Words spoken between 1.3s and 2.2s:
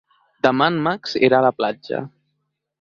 a la platja.